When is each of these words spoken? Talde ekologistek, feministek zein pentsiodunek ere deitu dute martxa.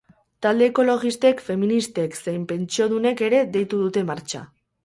Talde 0.45 0.63
ekologistek, 0.71 1.43
feministek 1.51 2.17
zein 2.23 2.49
pentsiodunek 2.53 3.25
ere 3.29 3.43
deitu 3.59 3.85
dute 3.87 4.09
martxa. 4.13 4.47